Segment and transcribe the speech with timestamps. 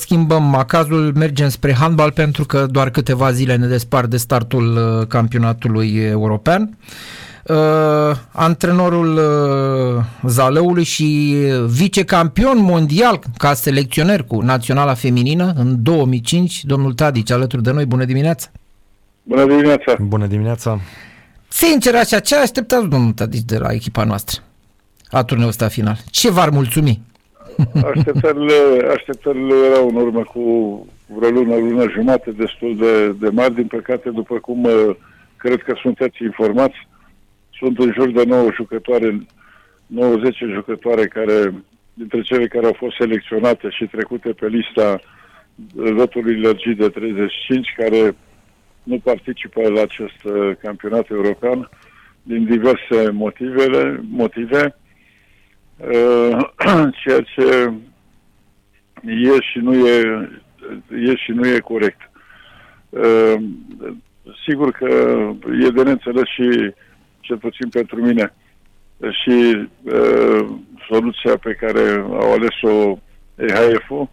[0.00, 5.06] schimbăm macazul, mergem spre handbal pentru că doar câteva zile ne despart de startul uh,
[5.06, 6.78] campionatului european.
[7.44, 7.56] Uh,
[8.32, 11.36] antrenorul uh, Zalăului și
[11.66, 17.84] vicecampion mondial ca selecționer cu naționala feminină în 2005, domnul Tadici, alături de noi.
[17.86, 18.48] Bună dimineața!
[19.22, 19.96] Bună dimineața!
[20.00, 20.80] Bună dimineața!
[21.48, 24.42] Sincer, așa, ce așteptați, domnul Tadici, de la echipa noastră
[25.10, 25.98] la turneul ăsta final?
[26.10, 27.02] Ce v-ar mulțumi?
[27.94, 30.40] Așteptările, așteptările erau în urmă cu
[31.06, 33.54] vreo lună, lună jumate destul de, de mari.
[33.54, 34.96] Din păcate, după cum uh,
[35.36, 36.88] cred că sunteți informați,
[37.58, 39.26] sunt în jur de 9 jucătoare,
[39.86, 41.54] 90 jucătoare care,
[41.94, 45.00] dintre cele care au fost selecționate și trecute pe lista
[45.74, 48.16] lotului lărgit de 35, care
[48.82, 51.70] nu participă la acest uh, campionat european
[52.22, 54.85] din diverse motivele, motive Uh,
[57.02, 57.72] ceea ce
[59.04, 60.28] e și nu e,
[60.90, 62.10] e și nu e corect.
[62.88, 63.34] Uh,
[64.46, 64.86] sigur că
[65.64, 66.74] e de neînțeles și,
[67.20, 68.34] cel puțin pentru mine,
[69.22, 70.46] și uh,
[70.88, 72.98] soluția pe care au ales-o
[73.34, 74.08] EHF-ul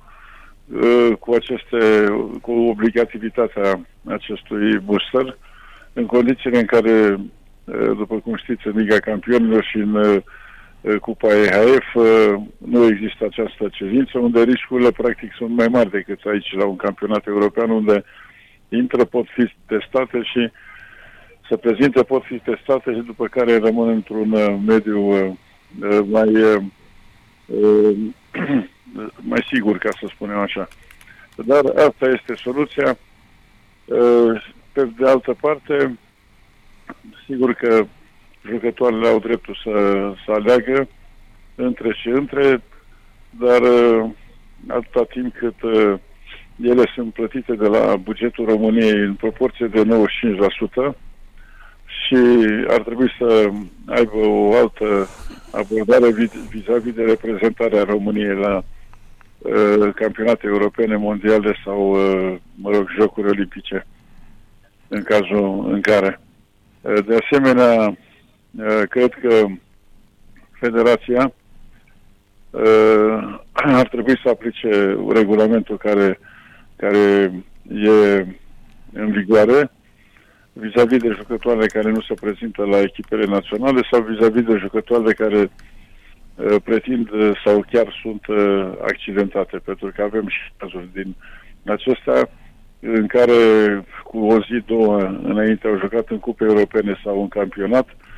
[1.20, 2.06] cu aceste,
[2.42, 5.38] cu obligativitatea acestui booster,
[5.94, 7.20] în condițiile în care,
[7.98, 10.24] după cum știți, în Liga Campionilor și în Eh,
[11.02, 16.54] Cupa EHF eh, nu există această cerință, unde riscurile practic sunt mai mari decât aici
[16.54, 18.04] la un campionat european, unde
[18.70, 20.52] intră, pot fi testate și
[21.50, 25.38] se prezintă, pot fi testate și după care rămân într-un eh, mediu
[26.04, 26.32] mai,
[29.32, 30.68] mai sigur, ca să spunem așa.
[31.36, 32.98] Dar asta este soluția.
[34.72, 35.98] Pe de altă parte,
[37.26, 37.86] sigur că
[38.50, 39.72] jucătoarele au dreptul să,
[40.26, 40.88] să aleagă
[41.56, 42.64] între și între,
[43.30, 44.10] dar uh,
[44.68, 45.94] atâta timp cât uh,
[46.62, 49.84] ele sunt plătite de la bugetul României în proporție de
[50.92, 50.96] 95%
[51.86, 52.18] și
[52.68, 53.50] ar trebui să
[53.86, 55.08] aibă o altă
[55.52, 56.12] abordare
[56.50, 58.64] vis-a-vis de reprezentarea României la
[59.38, 63.86] uh, campionate europene, mondiale sau, uh, mă rog, jocuri olimpice,
[64.88, 66.20] în cazul în care.
[66.82, 67.94] Uh, de asemenea, Eh,
[68.90, 69.46] cred că
[70.64, 71.34] Federația
[72.52, 73.40] eh,
[73.82, 76.20] ar trebui să aplice regulamentul care,
[76.76, 77.32] care
[77.68, 78.26] e
[78.94, 79.72] în vigoare
[80.54, 85.52] vis-a-vis de jucătoarele care nu se prezintă la echipele naționale sau vis-a-vis de jucătoarele care
[86.36, 87.10] uh, pretind
[87.46, 91.16] sau chiar sunt uh, accidentate, pentru că avem și cazuri din
[91.66, 92.30] acestea
[92.80, 93.34] în care
[94.04, 98.13] cu o zi, două înainte au jucat în cupe europene sau în campionat uh, uh,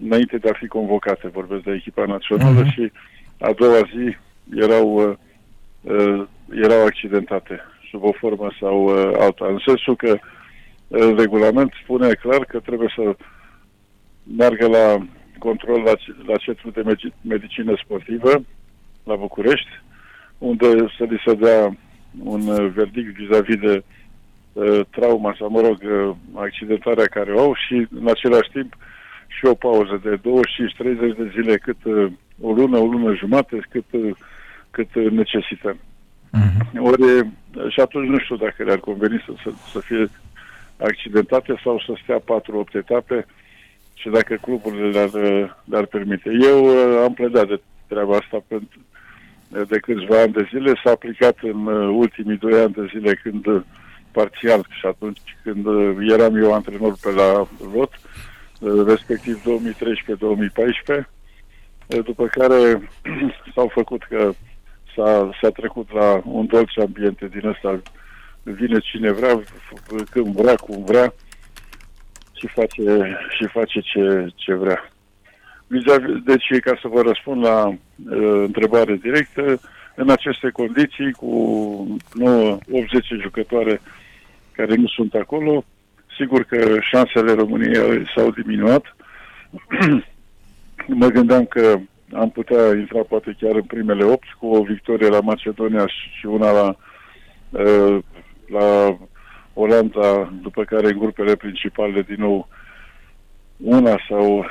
[0.00, 2.72] înainte de a fi convocate, vorbesc de echipa națională uh-huh.
[2.72, 2.92] și
[3.38, 4.16] a doua zi
[4.54, 5.16] erau, uh,
[5.80, 6.26] uh,
[6.62, 7.60] erau accidentate
[7.90, 9.46] sub o formă sau uh, alta.
[9.46, 10.18] În sensul că
[10.88, 13.16] uh, regulament spune clar că trebuie să
[14.36, 15.06] meargă la
[15.38, 15.92] control la,
[16.26, 18.42] la Centrul de Medicină Sportivă
[19.04, 19.70] la București,
[20.38, 20.66] unde
[20.98, 21.76] să li se dea
[22.24, 23.82] un uh, verdict vis-a-vis de
[24.52, 28.76] uh, trauma sau, mă rog, uh, accidentarea care o au și, în același timp,
[29.36, 30.20] și o pauză de 25-30
[31.16, 34.10] de zile, cât uh, o lună, o lună jumate, cât, uh,
[34.70, 35.76] cât uh, necesităm.
[35.76, 36.78] Uh-huh.
[36.78, 37.28] Ori,
[37.68, 40.10] și atunci nu știu dacă le-ar conveni să, să, să fie
[40.76, 42.22] accidentate sau să stea 4-8
[42.72, 43.26] etape
[43.94, 45.10] și dacă cluburile le-ar,
[45.64, 46.30] le-ar permite.
[46.42, 46.66] Eu
[47.04, 48.78] am pledat de treaba asta pentru
[49.68, 53.64] de câțiva ani de zile, s-a aplicat în ultimii doi ani de zile când
[54.10, 55.66] parțial și atunci când
[56.10, 57.92] eram eu antrenor pe la lot,
[58.86, 61.04] respectiv 2013-2014,
[62.04, 62.90] după care
[63.54, 64.32] s-au făcut că
[64.94, 67.82] s-a, s-a trecut la un dolce ambiente din ăsta,
[68.42, 69.42] vine cine vrea,
[70.10, 71.14] când vrea, cum vrea
[72.32, 74.90] și face, și face ce, ce vrea.
[76.24, 77.76] Deci, ca să vă răspund la uh,
[78.46, 79.60] întrebare directă,
[79.94, 81.30] în aceste condiții, cu
[82.14, 83.80] 9, 80 jucătoare
[84.52, 85.64] care nu sunt acolo,
[86.20, 88.96] Sigur că șansele României s-au diminuat.
[91.02, 91.78] mă gândeam că
[92.12, 96.50] am putea intra poate chiar în primele opt cu o victorie la Macedonia și una
[96.50, 96.76] la,
[97.50, 97.98] uh,
[98.46, 98.98] la
[99.54, 102.48] Olanda, după care în grupele principale din nou
[103.56, 104.44] una sau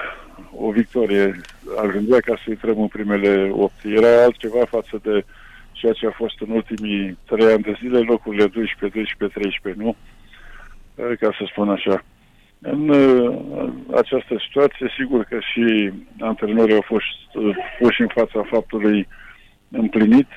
[0.56, 1.42] o victorie
[1.86, 3.84] ajungea ca să intrăm în primele opt.
[3.84, 5.26] Era altceva față de
[5.72, 9.96] ceea ce a fost în ultimii trei ani de zile, locurile 12, 12, 13, nu?
[11.00, 12.04] Eh, ca să spun așa.
[12.62, 13.40] În uh,
[13.96, 19.08] această situație, sigur că și antrenorii au fost uh, puși în fața faptului
[19.72, 20.28] împlinit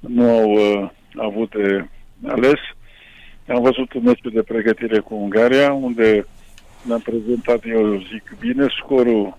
[0.00, 1.86] nu au uh, avut de
[2.26, 2.60] ales.
[3.48, 6.26] Am văzut un meci de pregătire cu Ungaria, unde
[6.82, 9.38] ne-am prezentat, eu zic bine, scorul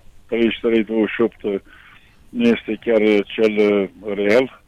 [1.56, 1.60] 33-28
[2.28, 4.62] nu este chiar cel real,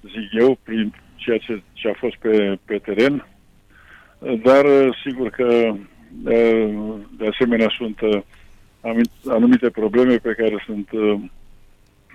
[0.00, 3.24] zic eu, prin ceea ce, ce a fost pe, pe teren,
[4.42, 4.66] dar
[5.04, 5.74] sigur că
[7.18, 7.98] de asemenea sunt
[9.28, 10.88] anumite probleme pe care sunt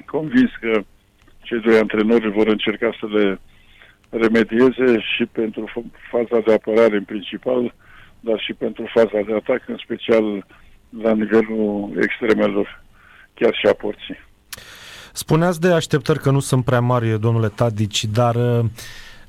[0.06, 0.82] convins că
[1.42, 3.40] cei doi antrenori vor încerca să le
[4.10, 5.72] remedieze și pentru
[6.12, 7.74] faza de apărare în principal,
[8.20, 10.46] dar și pentru faza de atac, în special
[11.02, 12.84] la nivelul extremelor,
[13.34, 14.18] chiar și a porții.
[15.14, 18.66] Spuneați de așteptări că nu sunt prea mari, domnule Tadici, dar uh,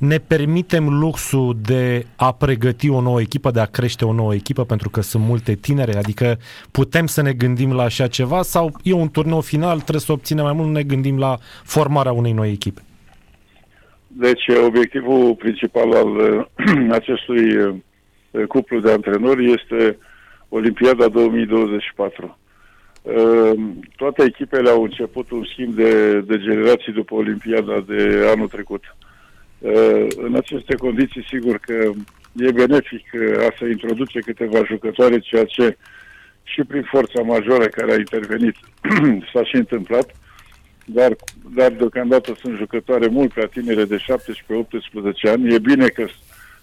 [0.00, 4.64] ne permitem luxul de a pregăti o nouă echipă, de a crește o nouă echipă,
[4.64, 6.38] pentru că sunt multe tinere, adică
[6.70, 10.44] putem să ne gândim la așa ceva sau e un turneu final, trebuie să obținem
[10.44, 12.81] mai mult, nu ne gândim la formarea unei noi echipe?
[14.06, 16.49] Deci, obiectivul principal al
[17.00, 17.75] acestui uh,
[18.49, 19.99] cuplu de antrenori este
[20.49, 22.38] Olimpiada 2024.
[23.03, 28.82] Ehm, toate echipele au început un schimb de, de generații după Olimpiada de anul trecut.
[28.85, 29.08] Ehm,
[30.16, 31.90] în aceste condiții, sigur că
[32.36, 33.04] e benefic
[33.38, 35.76] a să introduce câteva jucătoare, ceea ce
[36.42, 38.56] și prin forța majoră care a intervenit
[39.32, 40.14] s-a și întâmplat,
[40.84, 41.16] dar,
[41.54, 44.02] dar deocamdată sunt jucătoare mult prea tinere de 17-18
[45.30, 45.54] ani.
[45.54, 46.06] E bine că,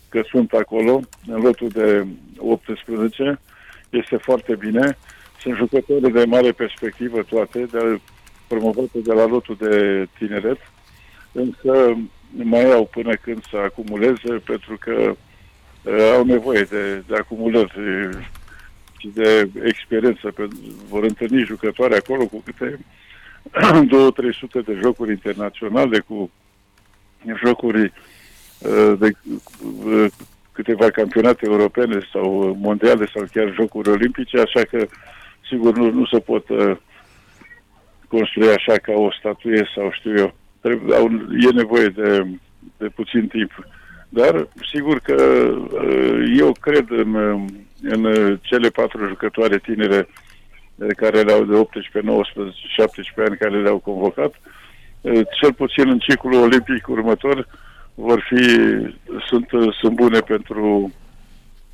[0.10, 2.06] că sunt acolo, în lotul de
[2.38, 3.40] 18,
[3.90, 4.98] este foarte bine.
[5.40, 8.00] Sunt jucători de mare perspectivă toate, de,
[8.48, 10.58] promovate de la lotul de tineret,
[11.32, 11.98] însă
[12.32, 15.16] mai au până când să acumuleze, pentru că
[15.84, 17.72] uh, au nevoie de, de acumulări
[18.98, 20.34] și de experiență.
[20.90, 22.80] Vor întâlni jucătoare acolo cu câte
[24.62, 26.32] 2-300 de jocuri internaționale, cu
[27.44, 27.94] jocuri
[28.60, 29.12] uh, de
[29.86, 30.06] uh,
[30.52, 34.88] câteva campionate europene sau mondiale sau chiar jocuri olimpice, așa că
[35.50, 36.78] sigur nu, nu se pot uh,
[38.08, 40.34] construi așa ca o statuie sau știu eu.
[40.68, 41.06] Trebuie, au,
[41.50, 42.28] e nevoie de,
[42.78, 43.52] de puțin timp.
[44.10, 47.16] Dar sigur că uh, eu cred în,
[47.82, 48.04] în
[48.42, 50.08] cele patru jucătoare tinere
[50.76, 54.34] uh, care le-au de 18, 19, 17 ani care le-au convocat.
[55.02, 57.48] Uh, cel puțin în ciclul olimpic următor
[57.96, 58.44] vor fi,
[59.28, 59.48] sunt,
[59.80, 60.92] sunt bune pentru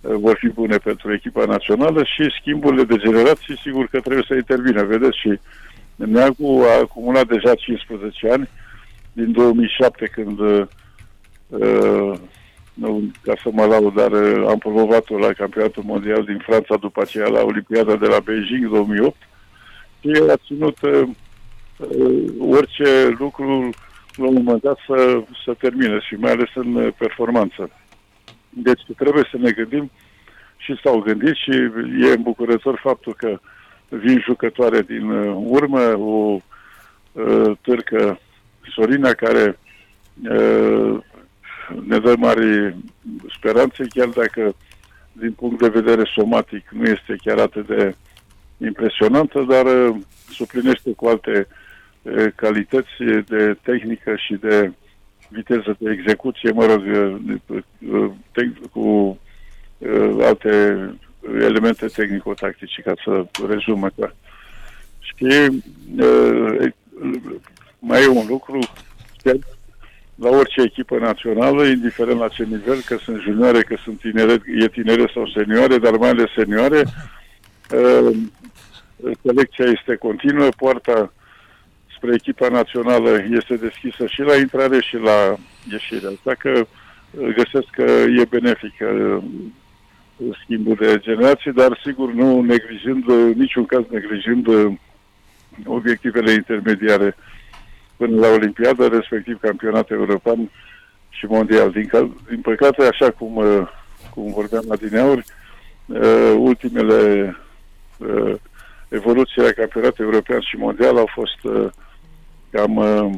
[0.09, 4.35] Eh, vor fi bune pentru echipa națională și schimburile de generații, sigur că trebuie să
[4.35, 4.83] intervină.
[4.83, 5.39] Vedeți, și
[5.95, 8.49] Neagu a acumulat deja 15 ani,
[9.13, 10.67] din 2007, când, uh,
[12.73, 17.01] nu ca să mă laud, dar uh, am promovat-o la campionatul mondial din Franța, după
[17.01, 19.15] aceea la Olimpiada de la Beijing 2008,
[19.99, 21.09] și el a ținut uh,
[22.39, 23.69] orice lucru
[24.15, 27.69] la un moment dat să, să termine și mai ales în performanță.
[28.49, 29.91] Deci trebuie să ne gândim
[30.57, 31.51] și s-au gândit și
[32.01, 33.39] e îmbucurător faptul că
[33.89, 36.37] vin jucătoare din uh, urmă, o
[37.11, 38.19] uh, târcă
[38.71, 39.59] Sorina care
[40.29, 40.99] uh,
[41.87, 42.75] ne dă mari
[43.35, 44.55] speranțe, chiar dacă
[45.11, 47.95] din punct de vedere somatic nu este chiar atât de
[48.57, 49.95] impresionantă, dar uh,
[50.29, 51.47] suplinește cu alte
[52.01, 54.71] uh, calități de tehnică și de
[55.29, 56.83] viteză de execuție, mă rog,
[58.71, 59.19] cu
[60.21, 60.77] alte
[61.39, 64.15] elemente tehnico-tactice, ca să rezumă clar.
[64.99, 65.13] Și
[67.85, 68.59] mai e un lucru,
[70.15, 74.67] la orice echipă națională, indiferent la ce nivel, că sunt junioare, că sunt tinere, e
[74.67, 76.83] tinere sau senioare, dar mai ales senioare,
[79.21, 81.13] selecția este continuă, poarta
[82.03, 85.35] spre echipa națională este deschisă și la intrare și la
[85.71, 86.07] ieșire.
[86.07, 87.81] Așa că uh, găsesc că
[88.19, 89.23] e benefic uh,
[90.43, 94.47] schimbul de generații, dar sigur nu neglijând, uh, niciun caz neglijând
[95.65, 97.15] obiectivele intermediare
[98.05, 100.51] până la Olimpiadă, respectiv campionat european
[101.09, 101.71] și mondial.
[101.71, 101.89] Din,
[102.29, 103.43] din păcate, așa cum,
[104.13, 105.25] cum vorbeam la dineauri,
[106.37, 107.35] ultimele
[108.87, 111.39] evoluții la campionatul european și mondial au fost
[112.53, 113.11] cam, uh,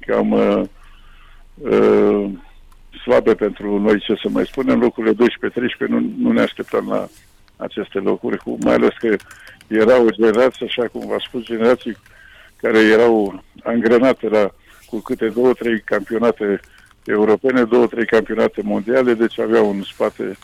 [0.00, 0.62] cam uh,
[1.54, 2.30] uh,
[3.02, 5.16] slabe pentru noi, ce să mai spunem, locurile 12-13
[5.88, 7.08] nu, nu ne așteptam la
[7.56, 9.16] aceste locuri, cu, mai ales că
[9.66, 11.96] era o generație, așa cum v-a spus, generații
[12.60, 14.50] care erau angrenate la
[14.86, 16.60] cu câte două, trei campionate
[17.04, 20.36] europene, două, trei campionate mondiale, deci aveau în spate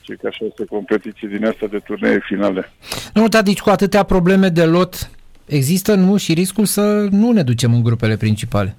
[0.00, 2.72] ce ca șase competiții din asta de turnee finale.
[3.14, 5.10] Nu, Tadici, cu atâtea probleme de lot,
[5.50, 8.76] Există nu și riscul să nu ne ducem în grupele principale.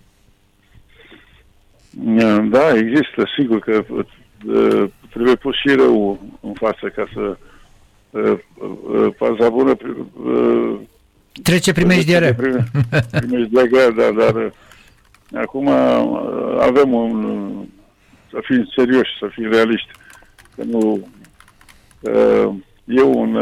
[2.49, 7.37] Da, există, sigur că uh, trebuie pus și rău în față ca să
[8.09, 8.37] uh,
[8.93, 9.75] uh, paza bună
[11.43, 12.33] trece primejdiere.
[13.11, 14.53] Primejdiere, da, dar
[15.41, 15.67] acum
[16.59, 17.49] avem un
[18.29, 19.91] să fim serioși, să fim realiști.
[20.55, 21.07] Că nu
[22.85, 23.39] e un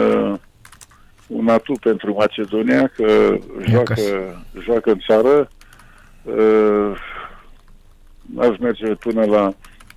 [1.27, 3.96] un atu pentru Macedonia că joacă,
[4.63, 5.50] joacă în țară
[8.38, 9.53] aș merge până la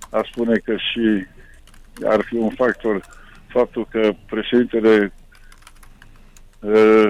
[0.09, 1.25] a spune că și
[2.05, 3.01] ar fi un factor
[3.47, 5.22] faptul că președintele uh,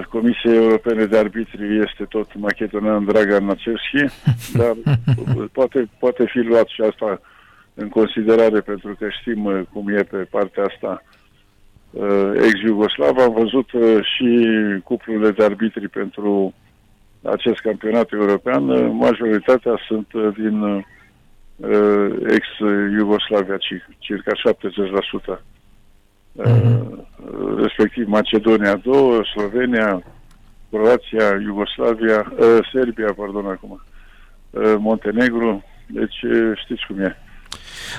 [0.09, 4.05] Comisiei Europene de Arbitri este tot macedonean Dragan Nacevski,
[4.59, 4.73] dar
[5.51, 7.21] poate, poate fi luat și asta
[7.73, 11.03] în considerare pentru că știm uh, cum e pe partea asta
[11.89, 13.17] uh, ex-Iugoslav.
[13.17, 13.69] Am văzut
[14.01, 14.49] și
[14.83, 16.53] cuplurile de arbitri pentru
[17.21, 18.95] acest campionat european.
[18.95, 20.07] Majoritatea sunt
[20.37, 20.83] din
[21.55, 23.57] Uh, ex-Iugoslavia,
[23.99, 24.31] circa
[25.35, 25.41] 70%.
[26.35, 27.05] Mm-hmm.
[27.57, 30.03] Respectiv Macedonia 2, Slovenia,
[30.69, 33.81] Croația, Iugoslavia, uh, Serbia, pardon, acum,
[34.77, 36.25] Montenegru, deci
[36.63, 37.17] știți cum e.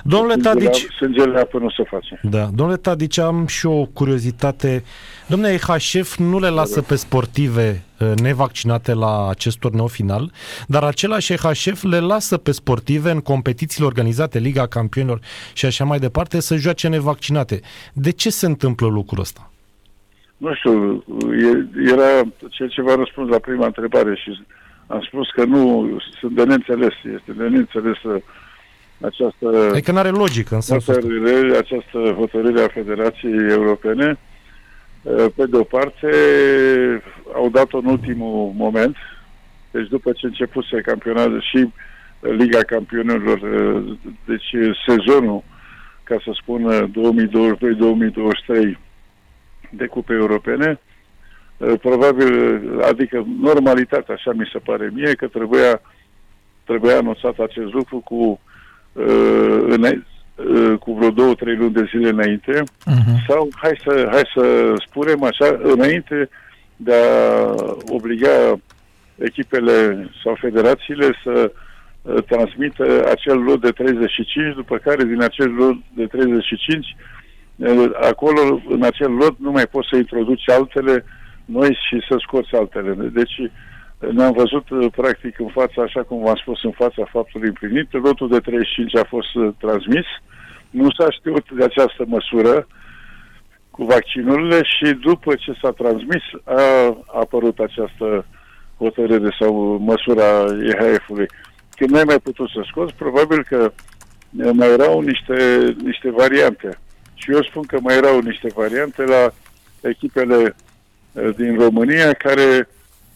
[0.02, 0.86] Domnule Tadici...
[0.96, 2.20] Sângele apă nu se face.
[2.22, 2.48] Da.
[2.54, 4.84] Domnule Tadici, am și o curiozitate.
[5.26, 10.32] Domnule EHF nu le lasă pe sportive uh, nevaccinate la acest turneu final,
[10.66, 15.20] dar același EHF le lasă pe sportive în competițiile organizate, Liga Campionilor
[15.52, 17.60] și așa mai departe, să joace nevaccinate.
[17.92, 19.50] De ce se întâmplă lucrul ăsta?
[20.36, 21.04] Nu știu,
[21.86, 24.44] era ceea ce v-am răspuns la prima întrebare și
[24.86, 28.20] am spus că nu sunt de neînțeles, este de neînțeles să
[29.00, 29.68] această...
[29.70, 34.18] Adică nu are logică în sensul hotărâre, Această hotărâre a Federației Europene,
[35.02, 36.08] uh, pe de o parte,
[37.34, 38.96] au dat-o în ultimul moment,
[39.70, 41.68] deci după ce începuse campionatul și
[42.20, 44.54] Liga Campionilor, uh, deci
[44.86, 45.42] sezonul,
[46.02, 46.90] ca să spun,
[48.74, 48.78] 2022-2023
[49.70, 50.80] de cupe europene,
[51.56, 55.80] uh, probabil, adică normalitatea, așa mi se pare mie, că trebuia,
[56.64, 58.38] trebuia anunțat acest lucru cu uh,
[59.68, 60.02] în,
[60.34, 63.26] uh, cu vreo două, trei luni de zile înainte, uh-huh.
[63.28, 66.28] sau hai să, hai să spunem așa, înainte
[66.76, 67.54] de a
[67.88, 68.60] obliga
[69.14, 71.52] echipele sau federațiile să
[72.02, 76.96] uh, transmită acel lot de 35, după care din acel lot de 35,
[77.56, 81.04] uh, acolo, în acel lot, nu mai poți să introduci altele
[81.44, 82.92] noi și să scoți altele.
[83.12, 83.50] Deci,
[84.12, 87.92] ne-am văzut uh, practic în fața, așa cum v-am spus, în fața faptului împlinit.
[87.92, 90.06] Lotul de 35 a fost uh, transmis.
[90.70, 92.66] Nu s-a știut de această măsură
[93.70, 98.26] cu vaccinurile și după ce s-a transmis a apărut această
[98.76, 101.26] hotărâre sau măsura EHF-ului.
[101.76, 103.72] Când n-ai mai putut să scoți, probabil că
[104.36, 105.36] uh, mai erau niște,
[105.82, 106.78] niște variante.
[107.14, 109.32] Și eu spun că mai erau niște variante la
[109.80, 110.54] echipele
[111.36, 112.68] din România care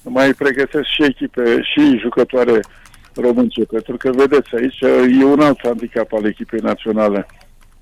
[0.08, 2.60] mai pregătesc și echipe și jucătoare
[3.14, 4.80] românce, pentru că vedeți aici
[5.20, 7.26] e un alt handicap al echipei naționale.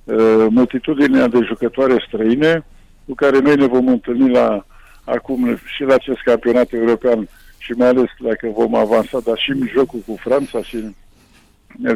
[0.04, 2.64] Uh, multitudinea de jucătoare străine
[3.06, 4.66] cu care noi ne vom întâlni la
[5.04, 7.28] acum și la acest campionat european
[7.58, 10.94] și mai ales dacă vom avansa, dar și în jocul cu Franța și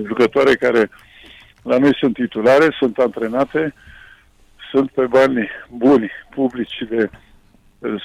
[0.07, 0.91] jucătoare care
[1.63, 3.75] la noi sunt titulare, sunt antrenate,
[4.71, 7.11] sunt pe bani buni, publici de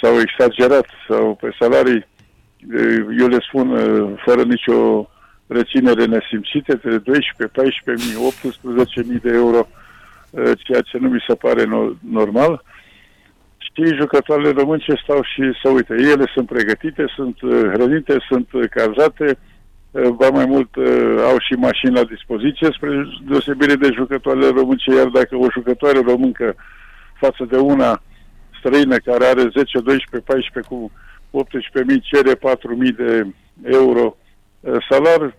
[0.02, 2.06] sau exagerat sau pe salarii
[3.20, 3.78] eu le spun
[4.26, 5.10] fără nicio
[5.48, 9.68] reținere nesimțită, de 12, 14 mii, 18 mii de euro,
[10.58, 11.64] ceea ce nu mi se pare
[12.10, 12.64] normal.
[13.58, 17.38] Știi, jucătoarele românce stau și să uite, ele sunt pregătite, sunt
[17.74, 19.38] hrănite, sunt cazate,
[19.92, 20.70] ba mai mult
[21.30, 26.56] au și mașini la dispoziție, spre deosebire de jucătoarele românce, iar dacă o jucătoare româncă
[27.20, 28.02] față de una
[28.60, 30.92] străină care are 10, 12, 14 cu
[31.44, 33.28] 18.000 cere 4.000 de
[33.64, 34.18] euro
[34.90, 35.36] salar,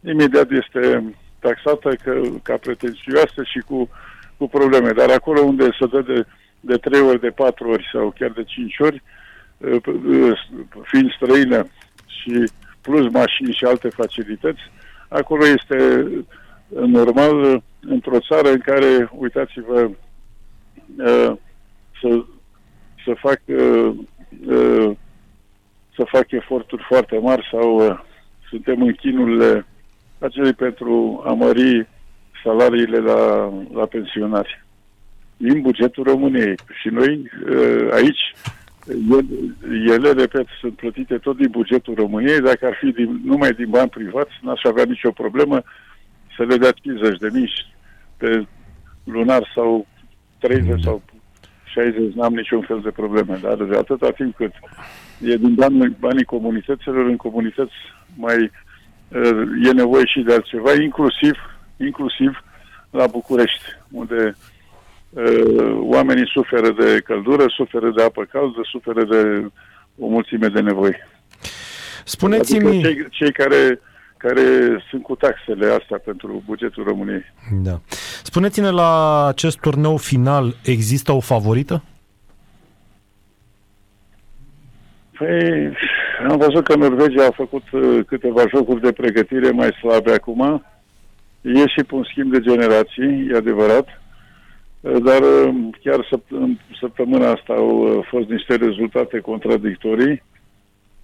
[0.00, 3.88] imediat este taxată că, ca pretențioasă și cu,
[4.36, 4.90] cu probleme.
[4.90, 6.26] Dar acolo unde se dă de,
[6.60, 9.02] de 3 ori, de 4 ori sau chiar de 5 ori,
[10.82, 11.66] fiind străină
[12.06, 12.50] și
[12.80, 14.60] plus mașini și alte facilități,
[15.08, 16.08] acolo este
[16.68, 19.90] normal într-o țară în care, uitați-vă,
[22.00, 22.24] să,
[23.04, 23.92] să fac să
[26.14, 27.98] fac eforturi foarte mari sau uh,
[28.48, 29.66] suntem în chinurile
[30.18, 31.86] acelei pentru a mări
[32.44, 34.64] salariile la, la pensionari
[35.36, 36.54] din bugetul României.
[36.80, 38.24] Și noi uh, aici,
[39.86, 42.40] ele, repet, sunt plătite tot din bugetul României.
[42.40, 45.62] Dacă ar fi din, numai din bani privați, n-aș avea nicio problemă
[46.36, 47.50] să le dea 50 de mii
[48.16, 48.46] pe
[49.04, 49.86] lunar sau
[50.38, 50.76] 30 Da.
[50.82, 51.02] sau
[51.74, 54.52] 60, n-am niciun fel de probleme, dar de atâta timp cât
[55.20, 57.72] e din banii, banii comunităților, în comunități
[58.16, 58.50] mai
[59.08, 61.34] uh, e nevoie și de altceva, inclusiv,
[61.76, 62.44] inclusiv
[62.90, 64.36] la București, unde
[65.10, 69.50] uh, oamenii suferă de căldură, suferă de apă caldă, suferă de
[69.98, 70.96] o mulțime de nevoi.
[72.04, 72.68] Spuneți-mi...
[72.68, 73.80] Adică cei, cei care,
[74.16, 74.42] care
[74.90, 77.24] sunt cu taxele astea pentru bugetul României.
[77.62, 77.80] Da.
[78.22, 81.82] Spuneți-ne la acest turneu final există o favorită?
[85.18, 85.72] Păi,
[86.28, 90.64] am văzut că Norvegia a făcut uh, câteva jocuri de pregătire mai slabe acum.
[91.40, 93.88] E și pe un schimb de generații, e adevărat.
[94.80, 100.22] Uh, Dar uh, chiar săpt- în săptămâna asta au uh, fost niște rezultate contradictorii.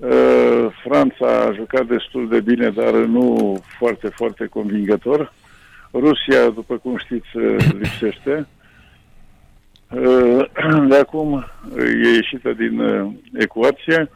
[0.00, 5.32] Uh, Franța a jucat destul de bine, dar nu foarte, foarte convingător.
[5.92, 8.46] Rusia, după cum știți, uh, lipsește.
[9.90, 10.44] Uh,
[10.88, 11.44] De acum uh,
[12.04, 14.10] e ieșită din uh, ecuație.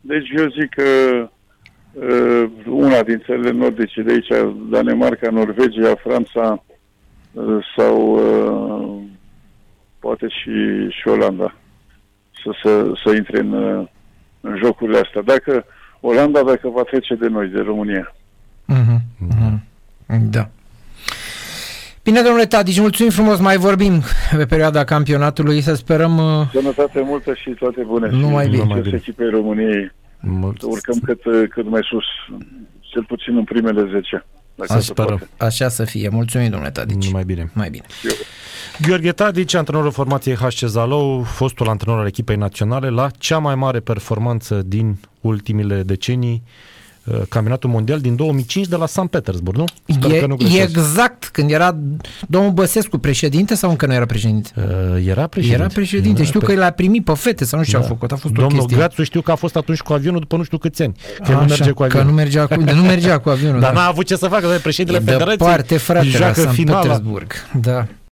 [0.00, 1.28] Deci eu zic că
[1.92, 6.64] uh, una din țările nordice de aici, Danemarca, Norvegia, Franța
[7.32, 9.02] uh, sau uh,
[9.98, 11.54] poate și, și Olanda
[12.42, 13.86] să, să, să intre în, uh,
[14.40, 15.22] în jocurile astea.
[15.22, 15.64] Dacă
[16.00, 18.14] Olanda, dacă va trece de noi, de România.
[18.64, 19.62] Mhm, mhm.
[20.30, 20.48] Da.
[22.02, 24.02] Bine, domnule Tadici, mulțumim frumos, mai vorbim
[24.36, 26.18] pe perioada campionatului, să sperăm...
[26.40, 28.08] uh, Sănătate multă și toate bune.
[28.10, 28.62] Numai și bine.
[28.62, 29.02] Numai succes bine.
[29.06, 29.92] echipei României.
[30.20, 30.60] Mult...
[30.60, 32.04] Să urcăm cât, uh, cât mai sus,
[32.80, 34.24] cel puțin în primele 10.
[34.54, 35.16] Dacă Să se sperăm.
[35.16, 35.28] poate.
[35.44, 36.08] Așa să fie.
[36.08, 37.06] Mulțumim, domnule Tadici.
[37.06, 37.50] Numai bine.
[37.54, 37.84] Mai bine.
[38.86, 43.80] Gheorghe Tadici, antrenorul formației HC Zalău, fostul antrenor al echipei naționale, la cea mai mare
[43.80, 46.42] performanță din ultimile decenii,
[47.04, 49.64] uh, campionatul mondial din 2005 de la San Petersburg, nu?
[49.86, 50.68] Sper E, că nu e greșesc.
[50.68, 51.76] exact când era
[52.28, 54.50] domnul Băsescu președinte sau încă nu era președinte?
[54.56, 55.62] Uh, Era președinte.
[55.62, 56.24] Era președinte.
[56.24, 57.90] Știu că l-a primit pe fete sau nu știu ce Da.
[57.90, 58.12] a făcut.
[58.12, 58.76] A fost o Domnul chestie.
[58.76, 60.94] Grațu știu că a fost atunci cu avionul după nu știu câți ani.
[61.24, 62.08] Că nu Așa, merge cu Că avionul.
[62.10, 63.60] nu mergea cu, de nu mergea cu avionul.
[63.60, 63.80] Dar da.
[63.80, 65.36] n-a avut ce să facă, de președintele E Federației.
[65.36, 66.80] departe, frate, la joacă San finala.
[66.80, 67.32] Petersburg.
[67.60, 67.86] Da.